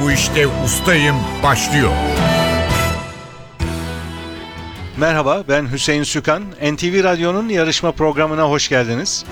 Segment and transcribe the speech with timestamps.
[0.00, 1.90] bu işte ustayım başlıyor.
[4.96, 6.42] Merhaba ben Hüseyin Sükan.
[6.72, 9.24] NTV Radyo'nun yarışma programına hoş geldiniz.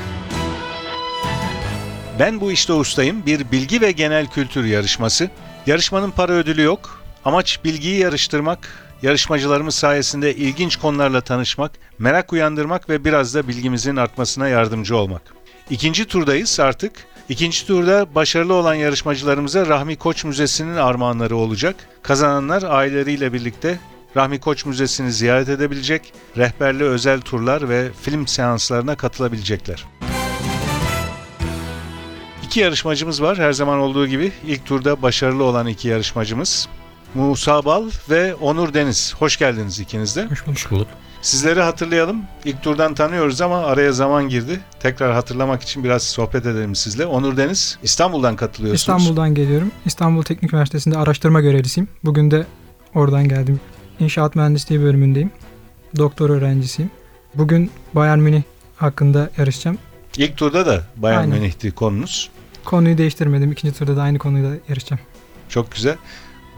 [2.18, 5.30] Ben bu işte ustayım bir bilgi ve genel kültür yarışması.
[5.66, 7.02] Yarışmanın para ödülü yok.
[7.24, 8.68] Amaç bilgiyi yarıştırmak,
[9.02, 15.22] yarışmacılarımız sayesinde ilginç konularla tanışmak, merak uyandırmak ve biraz da bilgimizin artmasına yardımcı olmak.
[15.70, 16.92] İkinci turdayız artık.
[17.28, 21.76] İkinci turda başarılı olan yarışmacılarımıza Rahmi Koç Müzesi'nin armağanları olacak.
[22.02, 23.78] Kazananlar aileleriyle birlikte
[24.16, 29.84] Rahmi Koç Müzesi'ni ziyaret edebilecek, rehberli özel turlar ve film seanslarına katılabilecekler.
[32.44, 34.32] İki yarışmacımız var her zaman olduğu gibi.
[34.46, 36.68] İlk turda başarılı olan iki yarışmacımız.
[37.14, 39.14] Musa Bal ve Onur Deniz.
[39.18, 40.26] Hoş geldiniz ikiniz de.
[40.26, 40.70] Hoş bulduk.
[40.70, 40.88] bulduk.
[41.22, 42.22] Sizleri hatırlayalım.
[42.44, 44.60] İlk turdan tanıyoruz ama araya zaman girdi.
[44.80, 47.06] Tekrar hatırlamak için biraz sohbet edelim sizle.
[47.06, 48.80] Onur Deniz İstanbul'dan katılıyorsunuz.
[48.80, 49.70] İstanbul'dan geliyorum.
[49.86, 51.88] İstanbul Teknik Üniversitesi'nde araştırma görevlisiyim.
[52.04, 52.46] Bugün de
[52.94, 53.60] oradan geldim.
[54.00, 55.30] İnşaat Mühendisliği bölümündeyim.
[55.96, 56.90] Doktor öğrencisiyim.
[57.34, 58.42] Bugün Bayern Münih
[58.76, 59.78] hakkında yarışacağım.
[60.16, 61.38] İlk turda da Bayern Aynen.
[61.38, 62.30] Münih'ti konunuz.
[62.64, 63.52] Konuyu değiştirmedim.
[63.52, 65.00] İkinci turda da aynı konuyla yarışacağım.
[65.48, 65.96] Çok güzel.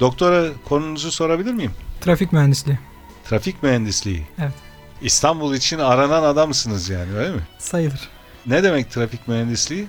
[0.00, 1.72] Doktora konunuzu sorabilir miyim?
[2.00, 2.78] Trafik mühendisliği.
[3.24, 4.26] Trafik mühendisliği.
[4.38, 4.52] Evet.
[5.02, 7.40] İstanbul için aranan adamsınız yani öyle mi?
[7.58, 8.08] Sayılır.
[8.46, 9.86] Ne demek trafik mühendisliği?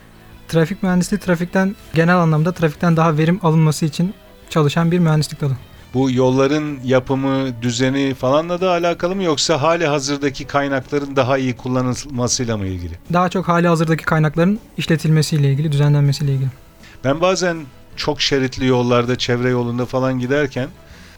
[0.47, 4.13] Trafik mühendisliği trafikten genel anlamda trafikten daha verim alınması için
[4.49, 5.57] çalışan bir mühendislik dalı.
[5.93, 12.57] Bu yolların yapımı, düzeni falanla da alakalı mı yoksa hali hazırdaki kaynakların daha iyi kullanılmasıyla
[12.57, 12.93] mı ilgili?
[13.13, 16.49] Daha çok hali hazırdaki kaynakların işletilmesiyle ilgili, düzenlenmesiyle ilgili.
[17.03, 17.57] Ben bazen
[17.95, 20.69] çok şeritli yollarda, çevre yolunda falan giderken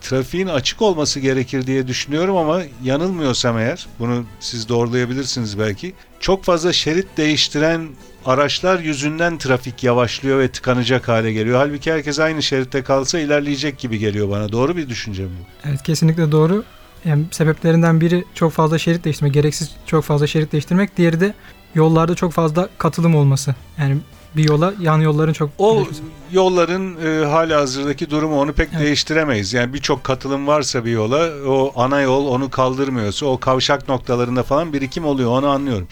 [0.01, 5.93] trafiğin açık olması gerekir diye düşünüyorum ama yanılmıyorsam eğer, bunu siz doğrulayabilirsiniz belki.
[6.19, 7.87] Çok fazla şerit değiştiren
[8.25, 11.57] araçlar yüzünden trafik yavaşlıyor ve tıkanacak hale geliyor.
[11.57, 14.51] Halbuki herkes aynı şeritte kalsa ilerleyecek gibi geliyor bana.
[14.51, 15.29] Doğru bir düşünce mi?
[15.65, 16.63] Evet kesinlikle doğru.
[17.05, 20.97] Yani sebeplerinden biri çok fazla şerit değiştirmek, gereksiz çok fazla şerit değiştirmek.
[20.97, 21.33] Diğeri de
[21.75, 23.55] yollarda çok fazla katılım olması.
[23.79, 23.97] Yani
[24.35, 26.01] bir yola yan yolların çok O birleşmesi.
[26.31, 28.81] yolların e, hali hazırdaki durumu onu pek Evet.
[28.85, 29.53] değiştiremeyiz.
[29.53, 34.73] Yani birçok katılım varsa bir yola o ana yol onu kaldırmıyorsa o kavşak noktalarında falan
[34.73, 35.87] birikim oluyor onu anlıyorum.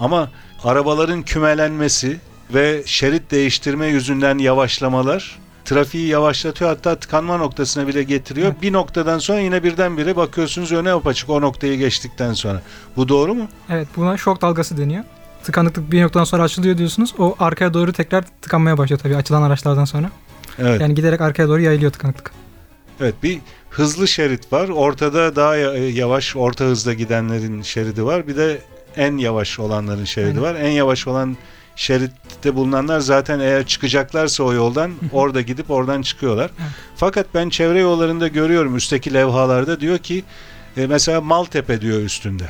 [0.00, 0.30] Ama
[0.64, 2.20] arabaların kümelenmesi
[2.54, 8.46] ve şerit değiştirme yüzünden yavaşlamalar trafiği yavaşlatıyor hatta tıkanma noktasına bile getiriyor.
[8.48, 8.62] Evet.
[8.62, 12.62] Bir noktadan sonra yine birdenbire bakıyorsunuz öne apaçık o noktayı geçtikten sonra.
[12.96, 13.48] Bu doğru mu?
[13.70, 15.04] Evet buna şok dalgası deniyor.
[15.44, 17.14] Tıkanıklık bir noktadan sonra açılıyor diyorsunuz.
[17.18, 20.10] O arkaya doğru tekrar tıkanmaya başlıyor tabii açılan araçlardan sonra.
[20.58, 20.80] Evet.
[20.80, 22.30] Yani giderek arkaya doğru yayılıyor tıkanıklık.
[23.00, 23.38] Evet bir
[23.70, 24.68] hızlı şerit var.
[24.68, 28.26] Ortada daha ya- yavaş, orta hızda gidenlerin şeridi var.
[28.28, 28.58] Bir de
[28.96, 30.42] en yavaş olanların şeridi Aynen.
[30.42, 30.54] var.
[30.54, 31.36] En yavaş olan
[31.76, 36.50] şeritte bulunanlar zaten eğer çıkacaklarsa o yoldan orada gidip oradan çıkıyorlar.
[36.60, 36.70] Evet.
[36.96, 40.24] Fakat ben çevre yollarında görüyorum üstteki levhalarda diyor ki
[40.76, 42.44] e, mesela Maltepe diyor üstünde.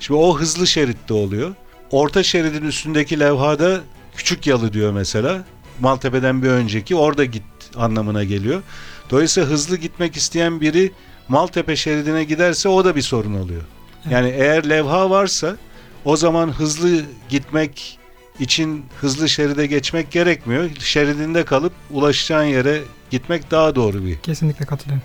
[0.00, 1.54] Şimdi o hızlı şeritte oluyor.
[1.90, 3.80] Orta şeridin üstündeki levhada
[4.16, 5.44] küçük yalı diyor mesela.
[5.80, 7.42] Maltepe'den bir önceki orada git
[7.76, 8.62] anlamına geliyor.
[9.10, 10.92] Dolayısıyla hızlı gitmek isteyen biri
[11.28, 13.62] Maltepe şeridine giderse o da bir sorun oluyor.
[14.10, 15.56] Yani eğer levha varsa
[16.04, 17.98] o zaman hızlı gitmek
[18.40, 20.70] için hızlı şeride geçmek gerekmiyor.
[20.78, 22.80] Şeridinde kalıp ulaşacağın yere
[23.10, 24.18] gitmek daha doğru bir.
[24.18, 25.02] Kesinlikle katılıyorum.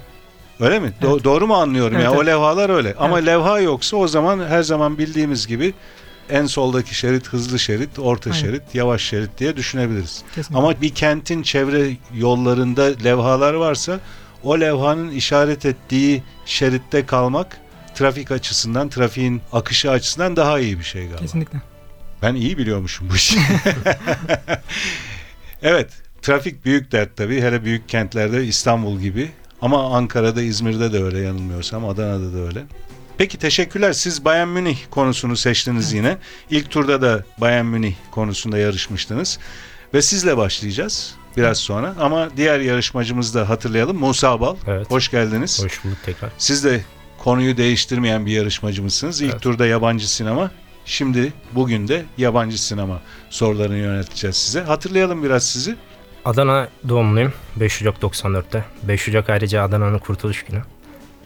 [0.60, 0.94] Öyle mi?
[1.02, 1.24] Do- Evet.
[1.24, 1.96] doğru mu anlıyorum?
[1.96, 2.26] Evet, ya o evet.
[2.28, 2.96] levhalar öyle.
[3.00, 3.28] Ama Evet.
[3.28, 5.74] levha yoksa o zaman her zaman bildiğimiz gibi
[6.30, 8.42] en soldaki şerit hızlı şerit, orta Aynen.
[8.42, 10.24] şerit, yavaş şerit diye düşünebiliriz.
[10.36, 10.58] Kesinlikle.
[10.58, 14.00] Ama bir kentin çevre yollarında levhalar varsa
[14.44, 17.58] o levhanın işaret ettiği şeritte kalmak
[17.96, 21.18] trafik açısından, trafiğin akışı açısından daha iyi bir şey galiba.
[21.18, 21.62] Kesinlikle.
[22.22, 23.40] Ben iyi biliyormuşum bu işi.
[25.62, 25.90] evet,
[26.22, 27.42] trafik büyük dert tabii.
[27.42, 29.32] Hele büyük kentlerde İstanbul gibi.
[29.62, 31.86] Ama Ankara'da, İzmir'de de öyle yanılmıyorsam.
[31.86, 32.64] Adana'da da öyle.
[33.20, 33.94] Peki teşekkürler.
[33.94, 36.18] Siz Bayern Münih konusunu seçtiniz yine.
[36.50, 39.40] İlk turda da Bayern Münih konusunda yarışmıştınız.
[39.94, 41.96] Ve sizle başlayacağız biraz sonra.
[42.00, 43.98] Ama diğer yarışmacımızı da hatırlayalım.
[43.98, 44.56] Musa Bal.
[44.68, 44.92] Evet.
[44.92, 45.64] Hoş geldiniz.
[45.64, 46.30] Hoş bulduk tekrar.
[46.38, 46.82] Siz de
[47.18, 49.22] konuyu değiştirmeyen bir yarışmacımızsınız.
[49.22, 49.42] İlk Evet.
[49.42, 50.52] turda yabancı sinema.
[50.86, 54.62] Şimdi bugün de yabancı sinema sorularını yönelteceğiz size.
[54.62, 55.76] Hatırlayalım biraz sizi.
[56.26, 57.34] Adana doğumluyum.
[57.56, 58.66] 5 Ocak 94'te.
[58.84, 60.62] 5 Ocak ayrıca Adana'nın kurtuluş günü.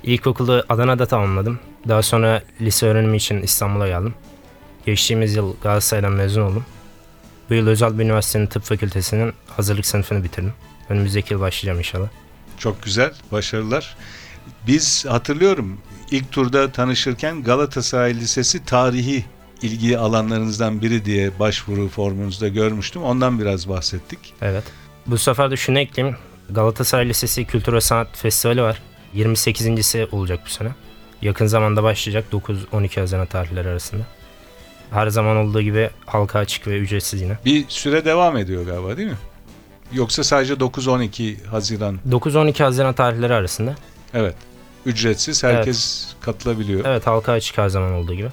[0.04, 1.60] İlkokulu Adana'da tamamladım.
[1.88, 4.14] Daha sonra lise öğrenimi için İstanbul'a geldim.
[4.86, 6.66] Geçtiğimiz yıl Galatasaray'dan mezun oldum.
[7.50, 10.54] Bu yıl özel bir üniversitenin tıp fakültesinin hazırlık sınıfını bitirdim.
[10.90, 12.08] Önümüzdeki yıl başlayacağım inşallah.
[12.58, 13.96] Çok güzel, başarılar.
[14.68, 15.78] Biz hatırlıyorum
[16.12, 19.26] ilk turda tanışırken Galatasaray Lisesi tarihi
[19.62, 23.04] ilgi alanlarınızdan biri diye başvuru formunuzda görmüştüm.
[23.04, 24.20] Ondan biraz bahsettik.
[24.42, 24.64] Evet.
[25.08, 26.18] Bu sefer de şunu ekleyeyim.
[26.50, 28.82] Galatasaray Lisesi Kültür ve Sanat Festivali var.
[29.16, 30.70] 28.si olacak bu sene.
[31.22, 34.04] Yakın zamanda başlayacak 9-12 Haziran tarihleri arasında.
[34.92, 37.38] Her zaman olduğu gibi halka açık ve ücretsiz yine.
[37.46, 39.18] Bir süre devam ediyor galiba değil mi?
[39.94, 42.00] Yoksa sadece 9-12 Haziran.
[42.10, 43.76] 9-12 Haziran tarihleri arasında.
[44.14, 44.36] Evet.
[44.86, 45.44] Ücretsiz.
[45.44, 46.86] Herkes katılabiliyor.
[46.86, 48.30] Evet halka açık her zaman olduğu gibi.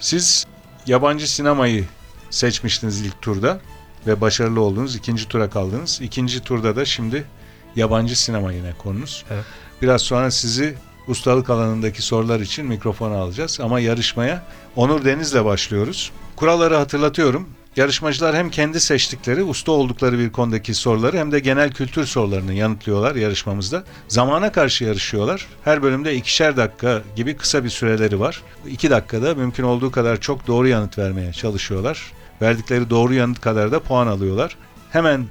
[0.00, 0.46] Siz
[0.86, 1.84] yabancı sinemayı
[2.30, 3.60] seçmiştiniz ilk turda
[4.06, 4.96] ve başarılı oldunuz.
[4.96, 6.00] İkinci tura kaldınız.
[6.02, 7.24] İkinci turda da şimdi
[7.76, 9.24] yabancı sinema yine konunuz.
[9.30, 9.44] Evet.
[9.82, 10.74] Biraz sonra sizi
[11.08, 13.60] ustalık alanındaki sorular için mikrofona alacağız.
[13.62, 14.42] Ama yarışmaya
[14.76, 16.12] Onur Deniz'le başlıyoruz.
[16.36, 17.48] Kuralları hatırlatıyorum.
[17.76, 23.14] Yarışmacılar hem kendi seçtikleri, usta oldukları bir konudaki soruları hem de genel kültür sorularını yanıtlıyorlar
[23.14, 23.84] yarışmamızda.
[24.08, 25.46] Zamana karşı yarışıyorlar.
[25.64, 28.42] Her bölümde ikişer dakika gibi kısa bir süreleri var.
[28.68, 32.12] İki dakikada mümkün olduğu kadar çok doğru yanıt vermeye çalışıyorlar.
[32.42, 34.56] Verdikleri doğru yanıt kadar da puan alıyorlar.
[34.90, 35.26] Hemen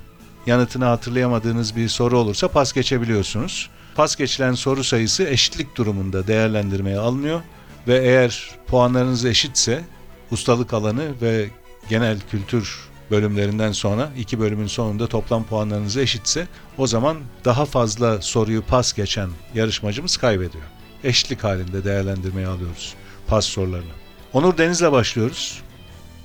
[0.46, 3.70] yanıtını hatırlayamadığınız bir soru olursa pas geçebiliyorsunuz.
[3.98, 7.42] Pas geçilen soru sayısı eşitlik durumunda değerlendirmeye alınıyor
[7.88, 9.84] ve eğer puanlarınız eşitse
[10.32, 11.50] ustalık alanı ve
[11.90, 12.80] genel kültür
[13.12, 16.48] bölümlerinden sonra iki bölümün sonunda toplam puanlarınız eşitse
[16.78, 20.64] o zaman daha fazla soruyu pas geçen yarışmacımız kaybediyor.
[21.04, 22.96] Eşitlik halinde değerlendirmeye alıyoruz
[23.28, 23.92] pas sorularını.
[24.34, 25.62] Onur Deniz'le başlıyoruz.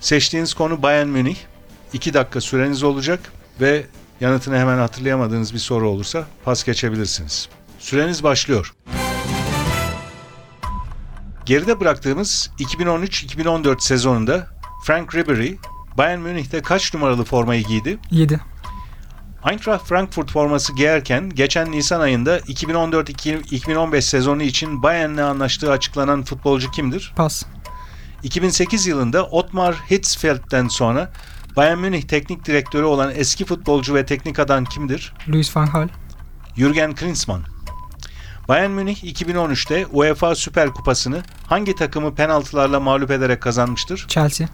[0.01, 1.37] Seçtiğiniz konu Bayern Münih.
[1.93, 3.87] 2 dakika süreniz olacak ve
[4.21, 7.49] yanıtını hemen hatırlayamadığınız bir soru olursa pas geçebilirsiniz.
[7.83, 8.75] Süreniz başlıyor.
[11.47, 14.47] Geride bıraktığımız 2013-2014 sezonunda
[14.85, 15.55] Frank Ribery
[15.99, 17.99] Bayern Münih'te kaç numaralı formayı giydi?
[18.11, 18.41] 7.
[19.51, 27.13] Eintracht Frankfurt forması giyerken geçen Nisan ayında 2014-2015 sezonu için Bayern'le anlaştığı açıklanan futbolcu kimdir?
[27.17, 27.43] Pas.
[28.23, 31.13] 2008 yılında Otmar Hitzfeld'den sonra
[31.57, 35.15] Bayern Münih teknik direktörü olan eski futbolcu ve teknik adam kimdir?
[35.29, 35.89] Luis van Gaal.
[36.57, 37.52] Jürgen Klinsmann.
[38.53, 44.05] Bayern Münih 2013'te UEFA Süper Kupası'nı hangi takımı penaltılarla mağlup ederek kazanmıştır?
[44.09, 44.49] Chelsea.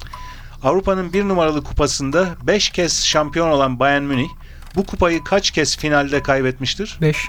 [0.63, 4.29] Avrupa'nın bir numaralı kupasında 5 kez şampiyon olan Bayern Münih
[4.77, 6.99] bu kupayı kaç kez finalde kaybetmiştir?
[7.01, 7.29] 5.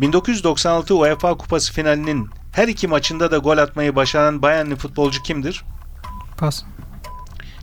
[0.00, 5.64] 1996 UEFA Kupası finalinin her iki maçında da gol atmayı başaran Bayernli futbolcu kimdir?
[6.38, 6.62] Pas.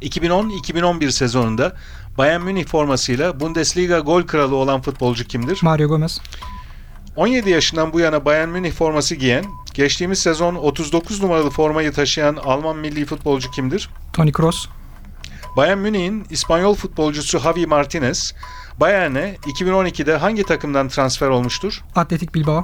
[0.02, 1.76] 2010-2011 sezonunda
[2.18, 5.60] Bayern Münih formasıyla Bundesliga gol kralı olan futbolcu kimdir?
[5.62, 6.22] Mario Gomez.
[7.16, 12.78] 17 yaşından bu yana Bayern Münih forması giyen, geçtiğimiz sezon 39 numaralı formayı taşıyan Alman
[12.78, 13.90] milli futbolcu kimdir?
[14.14, 14.68] Toni Kroos.
[15.58, 18.34] Bayern Münih'in İspanyol futbolcusu Javi Martinez,
[18.80, 21.84] Bayern'e 2012'de hangi takımdan transfer olmuştur?
[21.96, 22.64] Atletik Bilbao.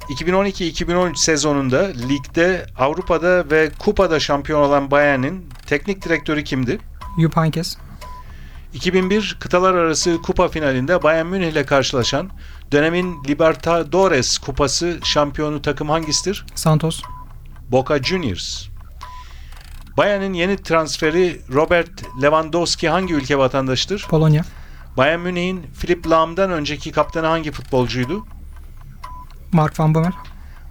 [0.00, 6.78] 2012-2013 sezonunda ligde, Avrupa'da ve kupada şampiyon olan Bayern'in teknik direktörü kimdi?
[7.20, 7.76] Jupp Heynckes.
[8.74, 12.30] 2001 kıtalar arası kupa finalinde Bayern Münih ile karşılaşan
[12.72, 16.46] dönemin Libertadores kupası şampiyonu takım hangisidir?
[16.54, 17.02] Santos.
[17.70, 18.66] Boca Juniors.
[19.96, 24.06] Bayern'in yeni transferi Robert Lewandowski hangi ülke vatandaşıdır?
[24.10, 24.44] Polonya.
[24.96, 28.26] Bayern Münih'in Philipp Lahm'dan önceki kaptanı hangi futbolcuydu?
[29.52, 30.12] Mark van Bommel.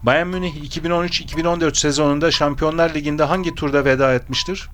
[0.04, 4.70] Bayern Münih 2013-2014 sezonunda Şampiyonlar Ligi'nde hangi turda veda etmiştir?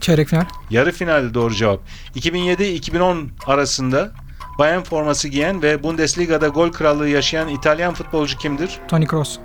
[0.00, 0.44] Çeyrek final.
[0.70, 1.80] Yarı final doğru cevap.
[2.16, 4.12] 2007-2010 arasında
[4.58, 8.78] Bayern forması giyen ve Bundesliga'da gol krallığı yaşayan İtalyan futbolcu kimdir?
[8.88, 9.38] Toni Kroos.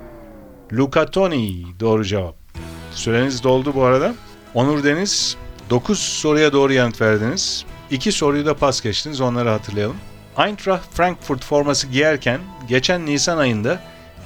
[0.72, 2.36] Luca Toni doğru cevap.
[2.90, 4.14] Süreniz doldu bu arada.
[4.54, 5.36] Onur Deniz
[5.70, 7.64] 9 soruya doğru yanıt verdiniz.
[7.90, 9.96] 2 soruyu da pas geçtiniz onları hatırlayalım.
[10.38, 13.80] Eintracht Frankfurt forması giyerken geçen Nisan ayında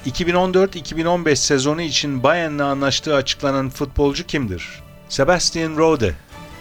[0.07, 4.83] 2014-2015 sezonu için Bayern'le anlaştığı açıklanan futbolcu kimdir?
[5.09, 6.14] Sebastian Rode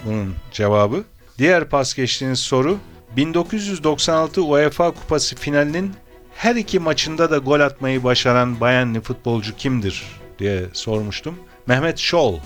[0.06, 1.04] bunun cevabı.
[1.38, 2.78] Diğer pas geçtiğiniz soru
[3.16, 5.94] 1996 UEFA Kupası finalinin
[6.36, 10.04] her iki maçında da gol atmayı başaran Bayernli futbolcu kimdir
[10.40, 11.36] diye sormuştum.
[11.68, 12.40] Mehmet Scholl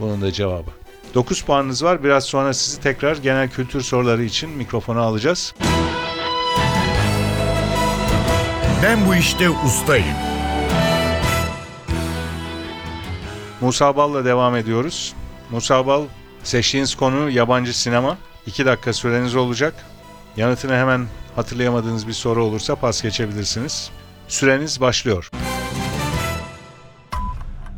[0.00, 0.70] bunun da cevabı.
[1.14, 2.04] 9 puanınız var.
[2.04, 5.54] Biraz sonra sizi tekrar genel kültür soruları için mikrofona alacağız.
[8.82, 10.16] Ben bu işte ustayım.
[13.60, 15.14] Musa Bal'la devam ediyoruz.
[15.50, 16.04] Musa Bal,
[16.42, 18.18] seçtiğiniz konu yabancı sinema.
[18.46, 19.74] 2 dakika süreniz olacak.
[20.38, 23.90] Yanıtını hemen hatırlayamadığınız bir soru olursa pas geçebilirsiniz.
[24.28, 25.30] Süreniz başlıyor.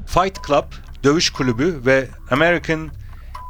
[0.07, 0.64] Fight Club,
[1.05, 2.90] Dövüş Kulübü ve American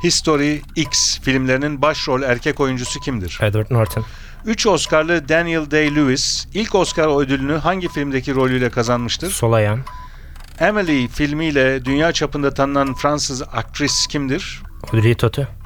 [0.05, 3.39] History X filmlerinin başrol erkek oyuncusu kimdir?
[3.43, 4.05] Edward Norton.
[4.45, 9.31] 3 Oscar'lı Daniel Day-Lewis ilk Oscar ödülünü hangi filmdeki rolüyle kazanmıştır?
[9.31, 9.85] Sol ayağım.
[10.61, 14.63] Emily filmiyle dünya çapında tanınan Fransız aktris kimdir?
[14.93, 15.60] Audrey Tautou.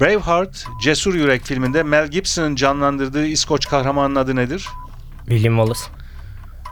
[0.00, 4.68] Braveheart, Cesur Yürek filminde Mel Gibson'ın canlandırdığı İskoç kahramanın adı nedir?
[5.28, 5.80] William Wallace.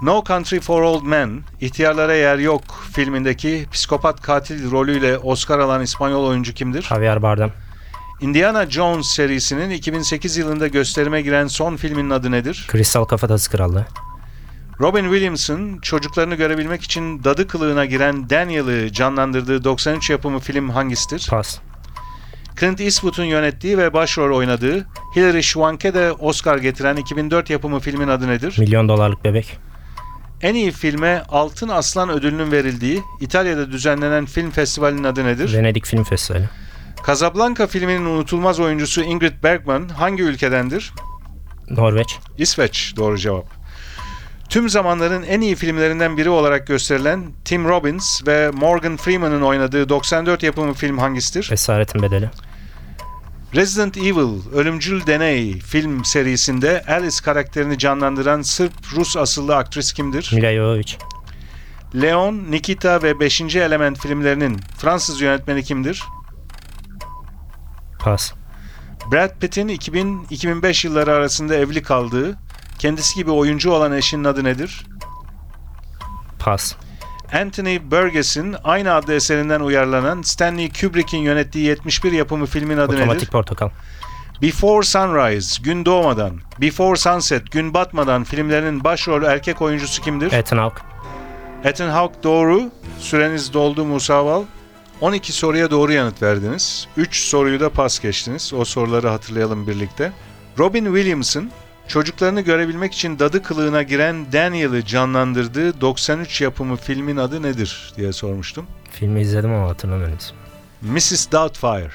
[0.03, 6.25] No Country for Old Men, İhtiyarlara Yer Yok filmindeki psikopat katil rolüyle Oscar alan İspanyol
[6.25, 6.83] oyuncu kimdir?
[6.83, 7.53] Javier Bardem.
[8.21, 12.65] Indiana Jones serisinin 2008 yılında gösterime giren son filminin adı nedir?
[12.69, 13.87] Kristal Kafatası Krallığı.
[14.81, 21.27] Robin Williams'ın çocuklarını görebilmek için dadı kılığına giren Daniel'ı canlandırdığı 93 yapımı film hangisidir?
[21.31, 21.59] Pas.
[22.61, 24.87] Clint Eastwood'un yönettiği ve başrol oynadığı
[25.17, 28.57] Hilary Swank'e de Oscar getiren 2004 yapımı filmin adı nedir?
[28.59, 29.59] Milyon dolarlık bebek.
[30.43, 35.55] En iyi filme Altın Aslan ödülünün verildiği İtalya'da düzenlenen film festivalinin adı nedir?
[35.55, 36.49] Venedik Film Festivali.
[37.07, 40.93] Casablanca filminin unutulmaz oyuncusu Ingrid Bergman hangi ülkedendir?
[41.71, 42.19] Norveç.
[42.39, 43.56] İsveç doğru cevap.
[44.49, 50.43] Tüm zamanların en iyi filmlerinden biri olarak gösterilen Tim Robbins ve Morgan Freeman'ın oynadığı 94
[50.43, 51.49] yapımı film hangisidir?
[51.53, 52.31] Esaretin Bedeli.
[53.55, 60.31] Resident Evil, Ölümcül Deney film serisinde Alice karakterini canlandıran Sırp-Rus asıllı aktris kimdir?
[60.35, 60.97] Mila Jovovich.
[61.95, 63.41] Leon, Nikita ve 5.
[63.41, 66.05] Element filmlerinin Fransız yönetmeni kimdir?
[67.99, 68.33] Pas.
[69.13, 72.39] Brad Pitt'in 2000-2005 yılları arasında evli kaldığı,
[72.79, 74.87] kendisi gibi oyuncu olan eşinin adı nedir?
[76.39, 76.75] Pas.
[77.33, 83.27] Anthony Burgess'in aynı adlı eserinden uyarlanan Stanley Kubrick'in yönettiği 71 yapımı filmin adı Otomatik nedir?
[83.27, 83.71] Portakal.
[84.43, 90.33] Before Sunrise, Gün Doğmadan, Before Sunset, Gün Batmadan filmlerinin başrol erkek oyuncusu kimdir?
[90.33, 90.83] Ethan Hawke.
[91.65, 92.71] Ethan Hawke doğru.
[92.99, 94.43] Süreniz doldu Musa Val.
[95.01, 96.89] 12 soruya doğru yanıt verdiniz.
[96.97, 98.53] 3 soruyu da pas geçtiniz.
[98.55, 100.13] O soruları hatırlayalım birlikte.
[100.59, 101.51] Robin Williams'ın
[101.89, 108.67] çocuklarını görebilmek için dadı kılığına giren Daniel'ı canlandırdığı 93 yapımı filmin adı nedir diye sormuştum.
[108.91, 110.19] Filmi izledim ama hatırlamıyorum.
[110.83, 111.33] Mrs.
[111.33, 111.91] Doubtfire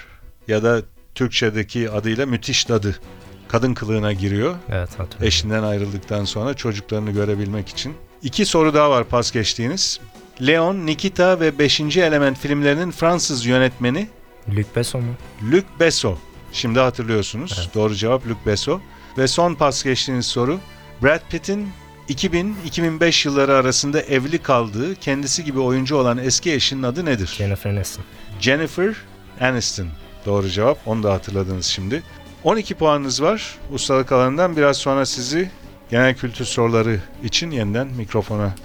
[0.48, 0.81] ya da
[1.15, 3.00] Türkçedeki adıyla Müthiş Dadı.
[3.48, 4.55] Kadın kılığına giriyor.
[4.69, 5.27] Evet hatırlıyorum.
[5.27, 7.93] Eşinden ayrıldıktan sonra çocuklarını görebilmek için.
[8.24, 10.00] İki soru daha var pas geçtiğiniz.
[10.48, 11.81] Leon, Nikita ve 5.
[11.98, 14.07] Element filmlerinin Fransız yönetmeni
[14.50, 15.13] Luc Besson mu?
[15.51, 16.17] Luc Besson.
[16.53, 17.57] Şimdi hatırlıyorsunuz.
[17.60, 17.75] Evet.
[17.75, 18.81] Doğru cevap Luc Besson.
[19.18, 20.60] Ve son pas geçtiğiniz soru.
[21.03, 21.70] Brad Pitt'in
[22.10, 27.34] 2000-2005 yılları arasında evli kaldığı, kendisi gibi oyuncu olan eski eşinin adı nedir?
[27.38, 28.03] Jennifer Aniston.
[28.39, 28.96] Jennifer
[29.41, 29.88] Aniston.
[30.25, 30.88] Doğru cevap.
[30.88, 32.03] Onu da hatırladınız şimdi.
[32.44, 33.56] 12 puanınız var.
[33.72, 35.51] Ustalık alanından biraz sonra sizi
[35.89, 38.56] genel kültür soruları için yeniden mikrofona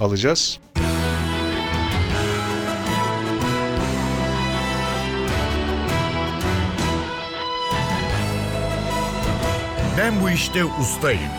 [0.00, 0.58] alacağız.
[9.98, 11.30] Ben bu işte ustayım.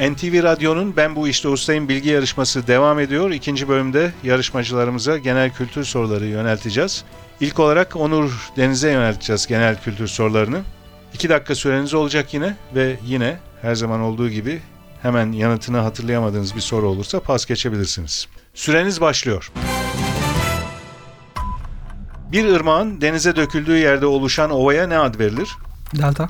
[0.00, 3.30] NTV Radyo'nun Ben Bu İşte Ustayım bilgi yarışması devam ediyor.
[3.30, 7.04] İkinci bölümde yarışmacılarımıza genel kültür soruları yönelteceğiz.
[7.40, 10.62] İlk olarak Onur Deniz'e yönelteceğiz genel kültür sorularını.
[11.14, 14.60] 2 dakika süreniz olacak yine ve yine her zaman olduğu gibi
[15.02, 18.26] hemen yanıtını hatırlayamadığınız bir soru olursa pas geçebilirsiniz.
[18.54, 19.52] Süreniz başlıyor.
[22.32, 25.48] Bir ırmağın denize döküldüğü yerde oluşan ovaya ne ad verilir?
[25.96, 26.28] Delta.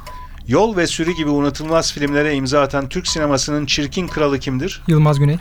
[0.48, 4.82] Yol ve Sürü gibi unutulmaz filmlere imza atan Türk sinemasının çirkin kralı kimdir?
[4.86, 5.38] Yılmaz Güney.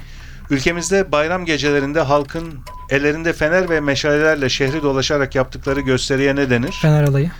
[0.49, 2.53] Ülkemizde bayram gecelerinde halkın
[2.89, 6.71] ellerinde fener ve meşalelerle şehri dolaşarak yaptıkları gösteriye ne denir?
[6.81, 7.31] Fener Alayı.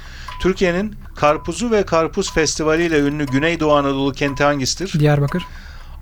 [0.41, 5.00] Türkiye'nin Karpuzu ve Karpuz Festivali ile ünlü Güneydoğu Anadolu kenti hangisidir?
[5.00, 5.43] Diyarbakır.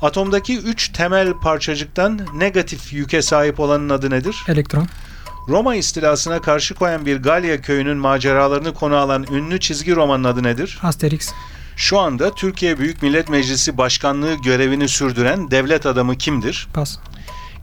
[0.01, 4.43] Atomdaki üç temel parçacıktan negatif yüke sahip olanın adı nedir?
[4.48, 4.88] Elektron.
[5.48, 10.80] Roma istilasına karşı koyan bir Galya köyünün maceralarını konu alan ünlü çizgi romanın adı nedir?
[10.84, 11.34] Asterix.
[11.75, 16.68] Şu anda Türkiye Büyük Millet Meclisi Başkanlığı görevini sürdüren devlet adamı kimdir?
[16.74, 16.98] Pas.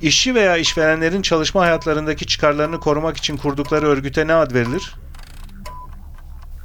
[0.02, 4.94] İşçi veya işverenlerin çalışma hayatlarındaki çıkarlarını korumak için kurdukları örgüte ne ad verilir?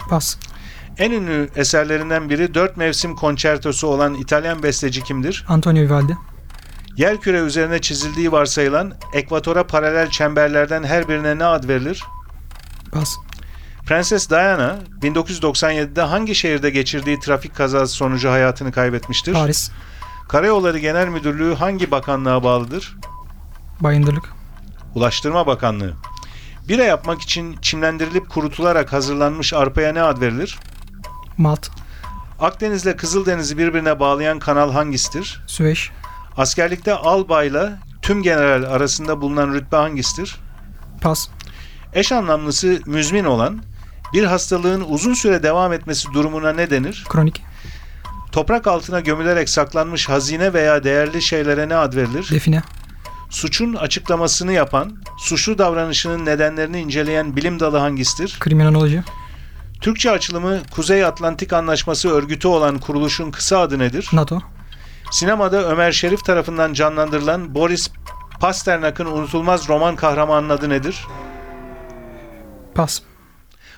[0.09, 0.37] Pas.
[0.97, 5.45] En ünlü eserlerinden biri Dört Mevsim Konçertosu olan İtalyan besteci kimdir?
[5.47, 6.17] Antonio Vivaldi.
[6.97, 12.03] Yerküre üzerine çizildiği varsayılan ekvatora paralel çemberlerden her birine ne ad verilir?
[12.91, 13.15] Pas.
[13.85, 19.33] Prenses Diana 1997'de hangi şehirde geçirdiği trafik kazası sonucu hayatını kaybetmiştir?
[19.33, 19.71] Paris.
[20.29, 22.95] Karayolları Genel Müdürlüğü hangi bakanlığa bağlıdır?
[23.79, 24.33] Bayındırlık.
[24.95, 25.93] Ulaştırma Bakanlığı.
[26.67, 30.59] Bira yapmak için çimlendirilip kurutularak hazırlanmış arpaya ne ad verilir?
[31.37, 31.67] Malt.
[32.39, 35.43] Akdeniz'le Kızıldeniz'i birbirine bağlayan kanal hangisidir?
[35.47, 35.91] Süveyş.
[36.37, 40.35] Askerlikte albayla tüm general arasında bulunan rütbe hangisidir?
[41.01, 41.27] Pas.
[41.93, 43.61] Eş anlamlısı müzmin olan
[44.13, 47.05] bir hastalığın uzun süre devam etmesi durumuna ne denir?
[47.09, 47.43] Kronik.
[48.31, 52.29] Toprak altına gömülerek saklanmış hazine veya değerli şeylere ne ad verilir?
[52.31, 52.63] Define.
[53.29, 58.37] Suçun açıklamasını yapan, suçlu davranışının nedenlerini inceleyen bilim dalı hangisidir?
[58.39, 59.03] Kriminoloji.
[59.81, 64.09] Türkçe açılımı Kuzey Atlantik Anlaşması örgütü olan kuruluşun kısa adı nedir?
[64.13, 64.41] NATO.
[65.11, 67.89] Sinemada Ömer Şerif tarafından canlandırılan Boris
[68.39, 71.07] Pasternak'ın unutulmaz roman kahramanının adı nedir?
[72.75, 73.01] Pas.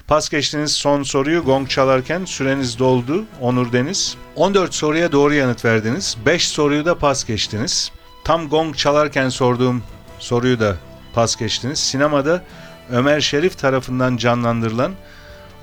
[0.08, 4.18] Pas geçtiğiniz son soruyu gong çalarken süreniz doldu Onur Deniz.
[4.36, 6.18] 14 soruya doğru yanıt verdiniz.
[6.26, 7.92] 5 soruyu da pas geçtiniz.
[8.24, 9.84] Tam gong çalarken sorduğum
[10.20, 10.76] soruyu da
[11.14, 11.80] pas geçtiniz.
[11.80, 12.44] Sinemada
[12.92, 14.92] Ömer Şerif tarafından canlandırılan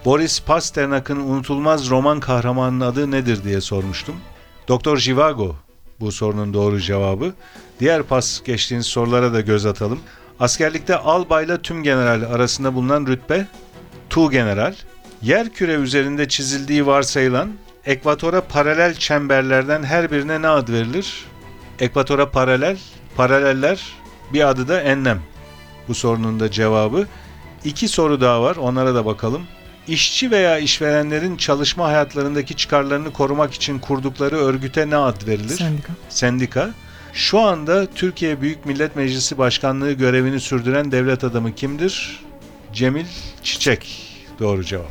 [0.04, 4.16] Boris Pasternak'ın unutulmaz roman kahramanının adı nedir diye sormuştum.
[4.68, 5.56] Doktor Jivago
[6.00, 7.34] bu sorunun doğru cevabı.
[7.80, 10.00] Diğer pas geçtiğiniz sorulara da göz atalım.
[10.40, 13.46] Askerlikte albayla tüm general arasında bulunan rütbe
[14.10, 14.74] Tu general,
[15.22, 17.52] yer küre üzerinde çizildiği varsayılan
[17.86, 21.24] ekvatora paralel çemberlerden her birine ne ad verilir?
[21.80, 22.78] Ekvatora paralel,
[23.16, 23.92] paraleller
[24.32, 25.22] bir adı da enlem.
[25.88, 27.06] Bu sorunun da cevabı.
[27.64, 29.42] İki soru daha var, onlara da bakalım.
[29.88, 35.56] İşçi veya işverenlerin çalışma hayatlarındaki çıkarlarını korumak için kurdukları örgüte ne ad verilir?
[35.56, 35.92] Sendika.
[36.08, 36.70] Sendika.
[37.12, 42.20] Şu anda Türkiye Büyük Millet Meclisi Başkanlığı görevini sürdüren devlet adamı kimdir?
[42.72, 43.06] Cemil
[43.42, 44.12] Çiçek.
[44.40, 44.90] Doğru cevap.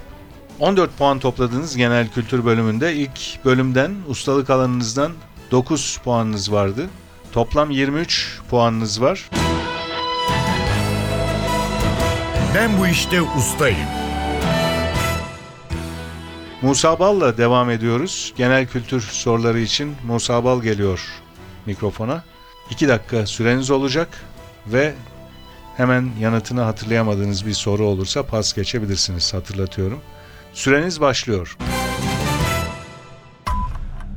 [0.59, 2.93] 14 puan topladınız genel kültür bölümünde.
[2.95, 5.11] İlk bölümden ustalık alanınızdan
[5.51, 6.85] 9 puanınız vardı.
[7.31, 9.29] Toplam 23 puanınız var.
[12.55, 14.04] Ben bu işte ustayım.
[16.65, 18.33] Musa Bal'la devam ediyoruz.
[18.37, 21.01] Genel kültür soruları için Musa Bal geliyor
[21.65, 22.23] mikrofona.
[22.69, 24.07] 2 dakika süreniz olacak
[24.67, 24.93] ve
[25.77, 29.99] hemen yanıtını hatırlayamadığınız bir soru olursa pas geçebilirsiniz hatırlatıyorum.
[30.53, 31.57] Süreniz başlıyor.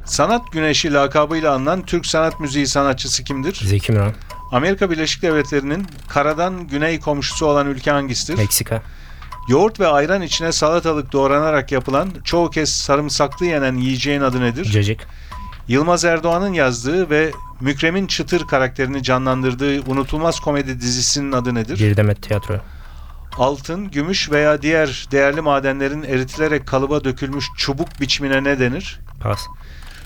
[0.05, 3.61] Sanat Güneşi lakabıyla anılan Türk sanat müziği sanatçısı kimdir?
[3.65, 4.15] Zeki Müren.
[4.53, 8.39] Amerika Birleşik Devletleri'nin karadan güney komşusu olan ülke hangisidir?
[8.39, 8.83] Meksika.
[9.49, 14.65] Yoğurt ve ayran içine salatalık doğranarak yapılan çoğu kez sarımsaklı yenen yiyeceğin adı nedir?
[14.65, 15.07] Cacık.
[15.69, 21.79] Yılmaz Erdoğan'ın yazdığı ve Mükremin Çıtır karakterini canlandırdığı unutulmaz komedi dizisinin adı nedir?
[21.79, 22.61] Bir demet tiyatro.
[23.39, 29.01] Altın, gümüş veya diğer değerli madenlerin eritilerek kalıba dökülmüş çubuk biçimine ne denir?
[29.21, 29.47] Pas.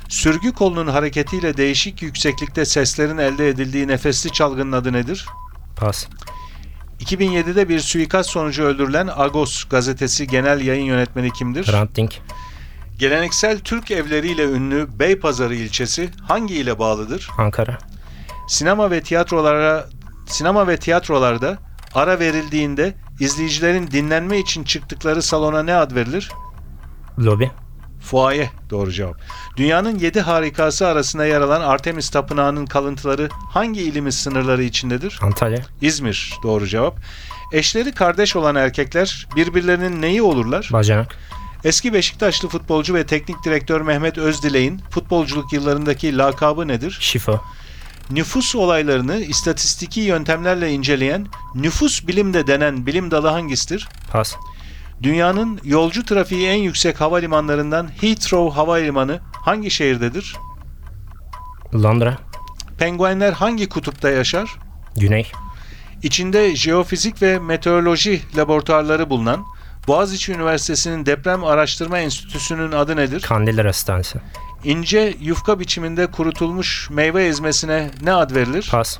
[0.08, 5.26] Sürgü kolunun hareketiyle değişik yükseklikte seslerin elde edildiği nefesli çalgının adı nedir?
[5.76, 6.06] Pas.
[7.02, 11.68] 2007'de bir suikast sonucu öldürülen Agos gazetesi genel yayın yönetmeni kimdir?
[11.68, 12.20] Hrant Dink.
[12.98, 17.28] Geleneksel Türk evleriyle ünlü Beypazarı ilçesi hangi ile bağlıdır?
[17.38, 17.78] Ankara.
[18.48, 19.86] Sinema ve tiyatrolara
[20.26, 21.58] sinema ve tiyatrolarda
[21.94, 26.30] ara verildiğinde izleyicilerin dinlenme için çıktıkları salona ne ad verilir?
[27.18, 27.50] Lobi.
[28.02, 29.16] Fuaye doğru cevap.
[29.56, 35.18] Dünyanın yedi harikası arasında yer alan Artemis Tapınağı'nın kalıntıları hangi ilimiz sınırları içindedir?
[35.22, 35.58] Antalya.
[35.82, 36.96] İzmir doğru cevap.
[37.52, 40.68] Eşleri kardeş olan erkekler birbirlerinin neyi olurlar?
[40.72, 41.16] Bacanak.
[41.64, 46.98] Eski Beşiktaşlı futbolcu ve teknik direktör Mehmet Özdilek'in futbolculuk yıllarındaki lakabı nedir?
[47.00, 47.40] Şifo.
[48.10, 53.88] Nüfus olaylarını istatistiki yöntemlerle inceleyen nüfus bilimde denen bilim dalı hangisidir?
[54.12, 54.34] Pas.
[55.02, 60.36] Dünyanın yolcu trafiği en yüksek havalimanlarından Heathrow Havalimanı hangi şehirdedir?
[61.74, 62.18] Londra.
[62.78, 64.58] Penguenler hangi kutupta yaşar?
[64.96, 65.32] Güney.
[66.02, 69.44] İçinde jeofizik ve meteoroloji laboratuvarları bulunan
[69.88, 73.20] Boğaziçi Üniversitesi'nin Deprem Araştırma Enstitüsü'nün adı nedir?
[73.20, 74.18] Kandilli Hastanesi.
[74.64, 78.68] İnce yufka biçiminde kurutulmuş meyve ezmesine ne ad verilir?
[78.70, 78.98] Pas.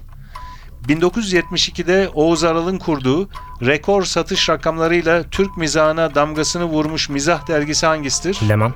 [0.88, 3.28] 1972'de Oğuz Aral'ın kurduğu
[3.62, 8.48] rekor satış rakamlarıyla Türk mizahına damgasını vurmuş mizah dergisi hangisidir?
[8.48, 8.74] Leman.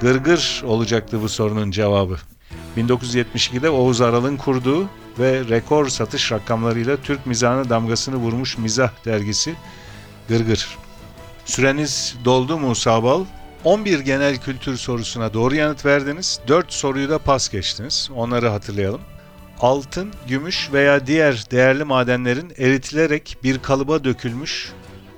[0.00, 2.16] Gırgır olacaktı bu sorunun cevabı.
[2.76, 9.54] 1972'de Oğuz Aral'ın kurduğu ve rekor satış rakamlarıyla Türk mizahına damgasını vurmuş mizah dergisi
[10.28, 10.78] Gırgır.
[11.44, 13.24] Süreniz doldu Musa Bal.
[13.64, 16.40] 11 genel kültür sorusuna doğru yanıt verdiniz.
[16.48, 18.10] 4 soruyu da pas geçtiniz.
[18.16, 19.00] Onları hatırlayalım.
[19.64, 24.72] Altın, gümüş veya diğer değerli madenlerin eritilerek bir kalıba dökülmüş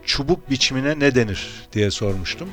[0.04, 2.48] çubuk biçimine ne denir diye sormuştum.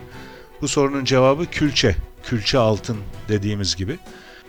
[0.61, 1.95] Bu sorunun cevabı külçe.
[2.23, 2.97] Külçe altın
[3.29, 3.99] dediğimiz gibi.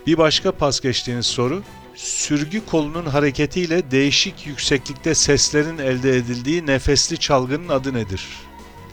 [0.07, 1.63] Bir başka pas geçtiğiniz soru
[1.95, 8.27] sürgü kolunun hareketiyle değişik yükseklikte seslerin elde edildiği nefesli çalgının adı nedir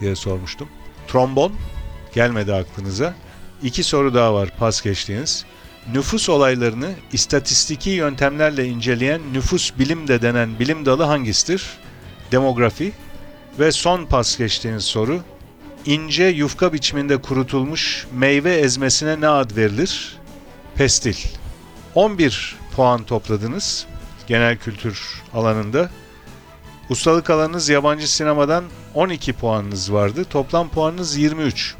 [0.01, 0.69] diye sormuştum.
[1.07, 1.53] Trombon
[2.15, 3.15] gelmedi aklınıza.
[3.63, 5.45] İki soru daha var pas geçtiğiniz.
[5.91, 11.63] Nüfus olaylarını istatistiki yöntemlerle inceleyen nüfus bilim de denen bilim dalı hangisidir?
[12.31, 12.91] Demografi.
[13.59, 15.21] Ve son pas geçtiğiniz soru.
[15.85, 20.17] İnce yufka biçiminde kurutulmuş meyve ezmesine ne ad verilir?
[20.75, 21.15] Pestil.
[21.95, 23.85] 11 puan topladınız
[24.27, 25.89] genel kültür alanında.
[26.89, 30.25] Ustalık alanınız yabancı sinemadan 12 puanınız vardı.
[30.29, 31.75] Toplam puanınız 23.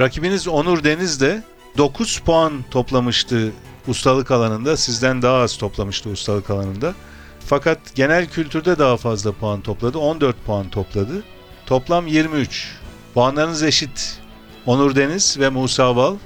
[0.00, 1.42] Rakibiniz Onur Deniz de
[1.76, 3.52] 9 puan toplamıştı
[3.88, 4.76] ustalık alanında.
[4.76, 6.94] Sizden daha az toplamıştı ustalık alanında.
[7.46, 9.98] Fakat genel kültürde daha fazla puan topladı.
[9.98, 11.22] 14 puan topladı.
[11.66, 12.74] Toplam 23.
[13.14, 14.18] Puanlarınız eşit.
[14.66, 16.16] Onur Deniz ve Musa Bal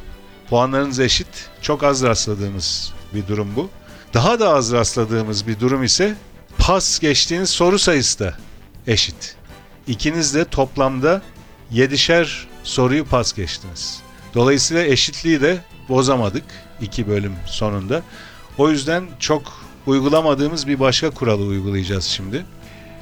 [0.50, 1.50] puanlarınız eşit.
[1.62, 3.70] Çok az rastladığımız bir durum bu.
[4.14, 6.16] Daha da az rastladığımız bir durum ise
[6.58, 8.34] pas geçtiğiniz soru sayısı da
[8.86, 9.36] eşit.
[9.86, 11.22] İkiniz de toplamda
[11.72, 14.02] 7'şer soruyu pas geçtiniz.
[14.34, 16.44] Dolayısıyla eşitliği de bozamadık
[16.80, 18.02] iki bölüm sonunda.
[18.58, 19.42] O yüzden çok
[19.86, 22.44] uygulamadığımız bir başka kuralı uygulayacağız şimdi.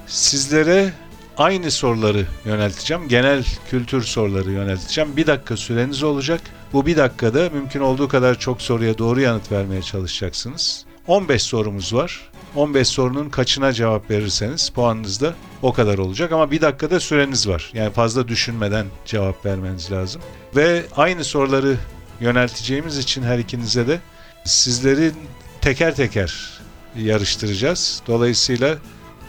[0.06, 0.92] Sizlere
[1.36, 3.08] aynı soruları yönelteceğim.
[3.08, 5.16] Genel kültür soruları yönelteceğim.
[5.16, 6.40] Bir dakika süreniz olacak.
[6.72, 10.84] Bu bir dakikada mümkün olduğu kadar çok soruya doğru yanıt vermeye çalışacaksınız.
[11.06, 12.30] 15 sorumuz var.
[12.54, 17.70] 15 sorunun kaçına cevap verirseniz puanınız da o kadar olacak ama bir dakikada süreniz var.
[17.74, 20.22] Yani fazla düşünmeden cevap vermeniz lazım.
[20.56, 21.76] Ve aynı soruları
[22.20, 24.00] yönelteceğimiz için her ikinize de
[24.44, 25.12] sizleri
[25.61, 26.61] teker teker
[26.96, 28.02] yarıştıracağız.
[28.06, 28.76] Dolayısıyla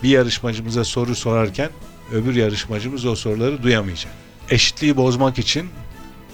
[0.03, 1.69] bir yarışmacımıza soru sorarken
[2.11, 4.13] öbür yarışmacımız o soruları duyamayacak.
[4.49, 5.69] Eşitliği bozmak için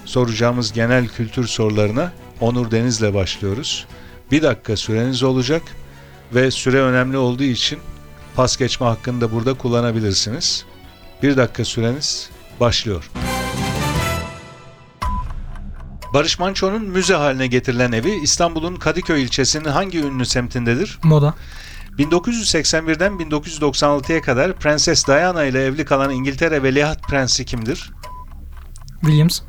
[0.05, 3.85] soracağımız genel kültür sorularına Onur Deniz'le başlıyoruz.
[4.31, 5.61] Bir dakika süreniz olacak
[6.33, 7.79] ve süre önemli olduğu için
[8.35, 10.65] pas geçme hakkını da burada kullanabilirsiniz.
[11.23, 13.11] Bir dakika süreniz başlıyor.
[16.13, 20.99] Barış Manço'nun müze haline getirilen evi İstanbul'un Kadıköy ilçesinin hangi ünlü semtindedir?
[21.03, 21.33] Moda.
[21.97, 27.91] 1981'den 1996'ya kadar Prenses Diana ile evli kalan İngiltere Veliaht Prensi kimdir?
[29.01, 29.41] Williams.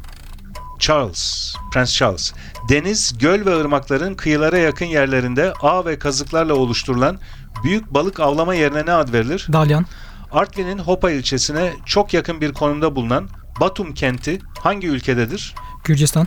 [0.78, 2.32] Charles, Prens Charles.
[2.68, 7.18] Deniz, göl ve ırmakların kıyılara yakın yerlerinde ağ ve kazıklarla oluşturulan
[7.64, 9.46] büyük balık avlama yerine ne ad verilir?
[9.52, 9.86] Dalyan.
[10.32, 13.28] Artvin'in Hopa ilçesine çok yakın bir konumda bulunan
[13.60, 15.54] Batum kenti hangi ülkededir?
[15.84, 16.26] Gürcistan.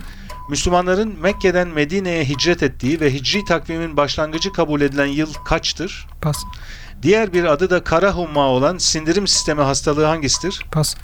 [0.49, 6.07] Müslümanların Mekke'den Medine'ye hicret ettiği ve hicri takvimin başlangıcı kabul edilen yıl kaçtır?
[6.21, 6.37] Pas.
[7.01, 10.65] Diğer bir adı da kara humma olan sindirim sistemi hastalığı hangisidir?
[10.71, 10.95] Pas.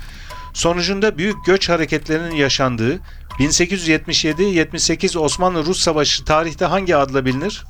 [0.53, 2.99] Sonucunda büyük göç hareketlerinin yaşandığı
[3.39, 7.65] 1877-78 Osmanlı-Rus Savaşı tarihte hangi adla bilinir?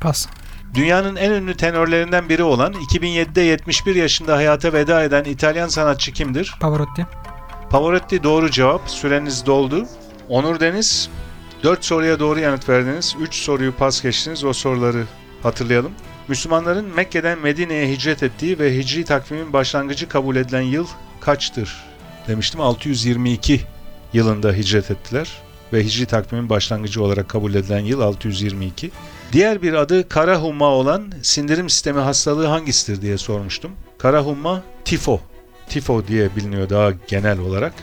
[0.00, 0.28] Pas.
[0.74, 6.54] Dünyanın en ünlü tenörlerinden biri olan 2007'de 71 yaşında hayata veda eden İtalyan sanatçı kimdir?
[6.60, 7.06] Pavarotti.
[7.70, 8.90] Pavarotti doğru cevap.
[8.90, 9.86] Süreniz doldu.
[10.28, 11.10] Onur Deniz
[11.62, 13.16] 4 soruya doğru yanıt verdiniz.
[13.20, 14.44] 3 soruyu pas geçtiniz.
[14.44, 15.04] O soruları
[15.42, 15.92] hatırlayalım.
[16.28, 20.86] Müslümanların Mekke'den Medine'ye hicret ettiği ve hicri takvimin başlangıcı kabul edilen yıl
[21.20, 21.87] kaçtır?
[22.28, 23.60] Demiştim 622
[24.12, 28.90] yılında hicret ettiler ve hicri takvimin başlangıcı olarak kabul edilen yıl 622.
[29.32, 33.72] Diğer bir adı kara humma olan sindirim sistemi hastalığı hangisidir diye sormuştum.
[33.98, 35.20] Kara humma tifo.
[35.68, 37.74] Tifo diye biliniyor daha genel olarak.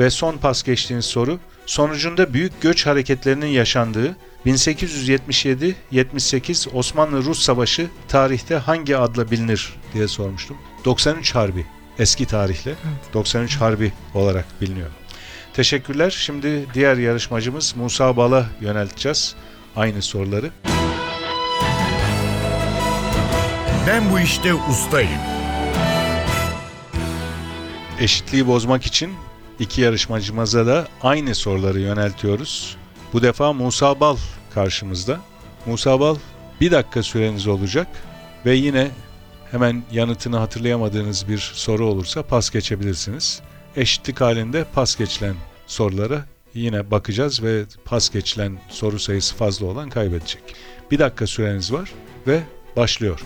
[0.00, 8.96] Ve son pas geçtiğiniz soru sonucunda büyük göç hareketlerinin yaşandığı 1877-78 Osmanlı-Rus Savaşı tarihte hangi
[8.96, 10.56] adla bilinir diye sormuştum.
[10.84, 12.74] 93 Harbi eski tarihle
[13.14, 14.90] 93 Harbi olarak biliniyor.
[15.52, 16.10] Teşekkürler.
[16.10, 19.34] Şimdi diğer yarışmacımız Musa Bal'a yönelteceğiz
[19.76, 20.50] aynı soruları.
[23.86, 25.20] Ben bu işte ustayım.
[28.00, 29.12] Eşitliği bozmak için
[29.58, 32.76] iki yarışmacımıza da aynı soruları yöneltiyoruz.
[33.12, 34.16] Bu defa Musa Bal
[34.54, 35.20] karşımızda.
[35.66, 36.16] Musa Bal
[36.60, 37.86] bir dakika süreniz olacak
[38.46, 38.90] ve yine
[39.50, 43.40] hemen yanıtını hatırlayamadığınız bir soru olursa pas geçebilirsiniz.
[43.76, 45.34] Eşitlik halinde pas geçilen
[45.66, 50.42] sorulara yine bakacağız ve pas geçilen soru sayısı fazla olan kaybedecek.
[50.90, 51.92] Bir dakika süreniz var
[52.26, 52.42] ve
[52.76, 53.20] başlıyor.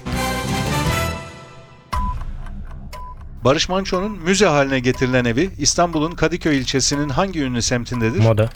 [3.44, 8.20] Barış Manço'nun müze haline getirilen evi İstanbul'un Kadıköy ilçesinin hangi ünlü semtindedir?
[8.20, 8.50] Moda.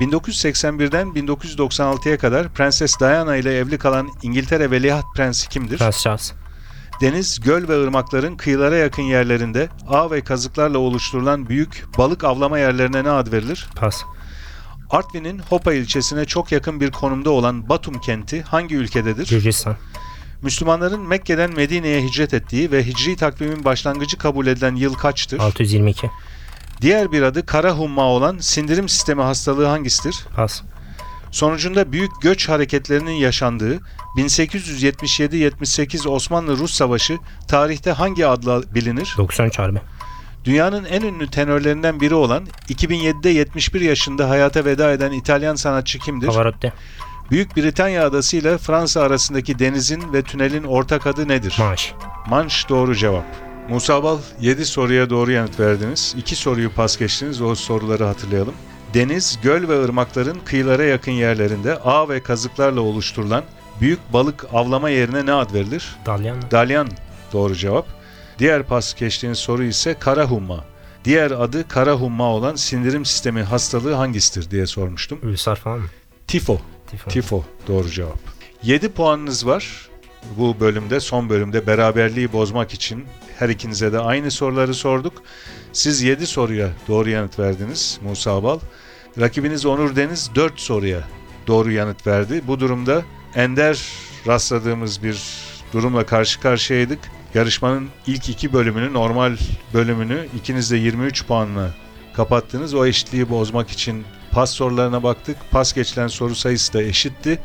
[0.00, 5.78] 1981'den 1996'ya kadar Prenses Diana ile evli kalan İngiltere Veliaht Prensi kimdir?
[5.78, 6.32] Prens Charles.
[7.00, 13.04] Deniz, göl ve ırmakların kıyılara yakın yerlerinde ağ ve kazıklarla oluşturulan büyük balık avlama yerlerine
[13.04, 13.68] ne ad verilir?
[13.76, 14.02] Pas.
[14.90, 19.28] Artvin'in Hopa ilçesine çok yakın bir konumda olan Batum kenti hangi ülkededir?
[19.28, 19.76] Gürcistan.
[20.42, 25.38] Müslümanların Mekke'den Medine'ye hicret ettiği ve hicri takvimin başlangıcı kabul edilen yıl kaçtır?
[25.38, 26.10] 622.
[26.80, 30.26] Diğer bir adı kara humma olan sindirim sistemi hastalığı hangisidir?
[30.36, 30.62] Pas.
[31.30, 33.80] Sonucunda büyük göç hareketlerinin yaşandığı
[34.16, 39.14] 1877-78 Osmanlı-Rus Savaşı tarihte hangi adla bilinir?
[39.18, 39.80] 93 Harbi.
[40.44, 46.26] Dünyanın en ünlü tenörlerinden biri olan 2007'de 71 yaşında hayata veda eden İtalyan sanatçı kimdir?
[46.26, 46.72] Pavarotti.
[47.30, 51.56] Büyük Britanya adası ile Fransa arasındaki denizin ve tünelin ortak adı nedir?
[51.58, 51.94] Maaş.
[52.28, 53.24] Manş doğru cevap.
[53.68, 56.14] Musa Bal 7 soruya doğru yanıt verdiniz.
[56.18, 57.42] 2 soruyu pas geçtiniz.
[57.42, 58.54] O soruları hatırlayalım.
[58.94, 63.44] Deniz, göl ve ırmakların kıyılara yakın yerlerinde ağ ve kazıklarla oluşturulan
[63.80, 65.96] büyük balık avlama yerine ne ad verilir?
[66.06, 66.38] Dalyan?
[66.50, 66.88] Dalyan
[67.32, 67.86] doğru cevap.
[68.38, 70.64] Diğer pas geçtiğiniz soru ise kara humma.
[71.04, 75.18] Diğer adı kara humma olan sindirim sistemi hastalığı hangisidir diye sormuştum.
[75.22, 75.86] Ülser falan mı?
[76.26, 76.60] Tifo.
[76.90, 77.10] Tifo.
[77.10, 78.18] Tifo doğru cevap.
[78.62, 79.88] 7 puanınız var.
[80.38, 83.04] Bu bölümde son bölümde beraberliği bozmak için
[83.38, 85.22] her ikinize de aynı soruları sorduk.
[85.72, 88.58] Siz 7 soruya doğru yanıt verdiniz Musa Bal.
[89.20, 91.00] Rakibiniz Onur Deniz 4 soruya
[91.46, 92.42] doğru yanıt verdi.
[92.46, 93.02] Bu durumda
[93.34, 93.82] ender
[94.26, 95.22] rastladığımız bir
[95.72, 96.98] durumla karşı karşıyaydık.
[97.34, 99.36] Yarışmanın ilk iki bölümünü, normal
[99.74, 101.74] bölümünü ikiniz de 23 puanla
[102.14, 102.74] kapattınız.
[102.74, 105.36] O eşitliği bozmak için pas sorularına baktık.
[105.50, 107.38] Pas geçilen soru sayısı da eşitti.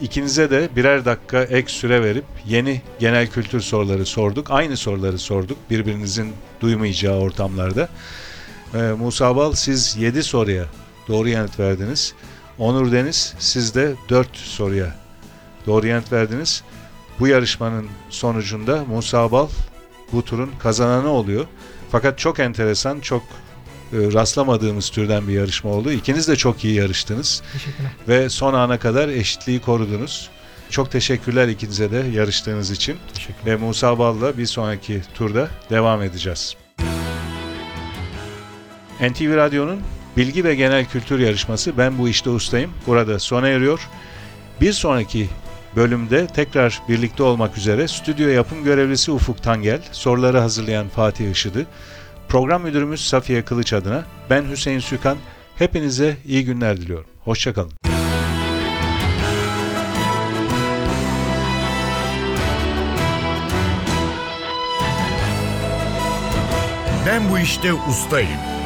[0.00, 4.50] İkinize de birer dakika ek süre verip yeni genel kültür soruları sorduk.
[4.50, 7.88] Aynı soruları sorduk birbirinizin duymayacağı ortamlarda.
[8.74, 10.64] Ee, Musa Bal siz 7 soruya
[11.08, 12.14] doğru yanıt verdiniz.
[12.58, 14.96] Onur Deniz siz de 4 soruya
[15.66, 16.62] doğru yanıt verdiniz.
[17.20, 19.48] Bu yarışmanın sonucunda Musa Bal
[20.12, 21.46] bu turun kazananı oluyor.
[21.90, 23.22] Fakat çok enteresan, çok
[23.92, 25.92] rastlamadığımız türden bir yarışma oldu.
[25.92, 27.90] İkiniz de çok iyi yarıştınız Teşekkürler.
[28.08, 30.30] ve son ana kadar eşitliği korudunuz.
[30.70, 36.56] Çok teşekkürler ikinize de yarıştığınız için Teşekkür ve Musa Bal'la bir sonraki turda devam edeceğiz.
[39.00, 39.80] NTV Radyo'nun
[40.16, 43.88] bilgi ve genel kültür yarışması Ben Bu İşte Ustayım burada sona eriyor.
[44.60, 45.28] Bir sonraki
[45.76, 51.66] bölümde tekrar birlikte olmak üzere stüdyo yapım görevlisi Ufuk Tangel, soruları hazırlayan Fatih Işıdı,
[52.30, 55.18] program müdürümüz Safiye Kılıç adına ben Hüseyin Sükan,
[55.58, 57.06] hepinize iyi günler diliyorum.
[57.24, 57.72] Hoşçakalın.
[67.06, 68.59] Ben bu işte ustayım.